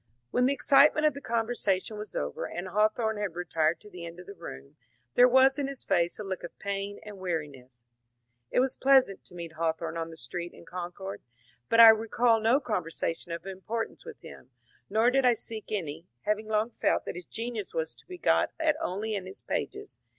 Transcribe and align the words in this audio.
When 0.31 0.47
the 0.47 0.53
excitement 0.53 1.05
of 1.05 1.13
the 1.13 1.21
conversation 1.21 1.95
was 1.95 2.15
over 2.15 2.45
and 2.47 2.67
Hawthorne 2.69 3.17
had 3.17 3.35
retired 3.35 3.79
to 3.81 3.89
the 3.91 4.03
end 4.03 4.19
of 4.19 4.25
the 4.25 4.33
room, 4.33 4.75
there 5.13 5.27
was 5.27 5.59
in 5.59 5.67
his 5.67 5.83
face 5.83 6.17
a 6.17 6.23
look 6.23 6.43
of 6.43 6.57
pain 6.57 6.99
and 7.03 7.19
weariness. 7.19 7.83
It 8.49 8.61
was 8.61 8.73
pleasant 8.75 9.23
to 9.25 9.35
meet 9.35 9.51
Hawthorne 9.53 9.97
on 9.99 10.09
the 10.09 10.17
street 10.17 10.53
in 10.55 10.65
Con 10.65 10.91
cord, 10.91 11.21
but 11.69 11.79
I 11.79 11.89
recall 11.89 12.39
no 12.39 12.59
conversation 12.59 13.31
of 13.31 13.45
importance 13.45 14.03
with 14.03 14.19
him, 14.21 14.49
nor 14.89 15.11
did 15.11 15.23
I 15.23 15.35
seek 15.35 15.71
any, 15.71 16.07
having 16.21 16.47
long 16.47 16.71
felt 16.71 17.05
that 17.05 17.13
his 17.13 17.25
genius 17.25 17.75
was 17.75 17.93
to 17.93 18.07
be 18.07 18.17
got 18.17 18.49
at 18.59 18.75
only 18.81 19.13
in 19.13 19.27
his 19.27 19.43
pages. 19.43 19.99